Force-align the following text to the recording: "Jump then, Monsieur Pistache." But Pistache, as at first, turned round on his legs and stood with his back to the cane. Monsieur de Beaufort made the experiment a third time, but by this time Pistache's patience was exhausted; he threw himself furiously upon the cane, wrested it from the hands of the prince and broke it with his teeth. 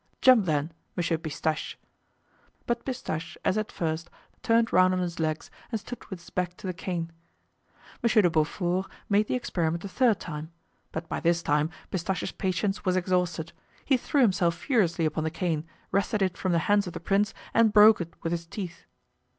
"Jump 0.19 0.45
then, 0.45 0.71
Monsieur 0.97 1.15
Pistache." 1.19 1.77
But 2.65 2.83
Pistache, 2.85 3.37
as 3.45 3.55
at 3.55 3.71
first, 3.71 4.09
turned 4.41 4.73
round 4.73 4.95
on 4.95 4.99
his 4.99 5.19
legs 5.19 5.51
and 5.71 5.79
stood 5.79 6.03
with 6.05 6.17
his 6.21 6.31
back 6.31 6.57
to 6.57 6.65
the 6.65 6.73
cane. 6.73 7.11
Monsieur 8.01 8.23
de 8.23 8.29
Beaufort 8.31 8.87
made 9.09 9.27
the 9.27 9.35
experiment 9.35 9.85
a 9.85 9.87
third 9.87 10.19
time, 10.19 10.51
but 10.91 11.07
by 11.07 11.19
this 11.19 11.43
time 11.43 11.69
Pistache's 11.91 12.31
patience 12.31 12.83
was 12.83 12.95
exhausted; 12.95 13.51
he 13.85 13.95
threw 13.95 14.21
himself 14.21 14.55
furiously 14.55 15.05
upon 15.05 15.23
the 15.23 15.29
cane, 15.29 15.67
wrested 15.91 16.23
it 16.23 16.35
from 16.35 16.51
the 16.51 16.57
hands 16.65 16.87
of 16.87 16.93
the 16.93 16.99
prince 16.99 17.31
and 17.53 17.71
broke 17.71 18.01
it 18.01 18.15
with 18.23 18.31
his 18.31 18.47
teeth. 18.47 18.85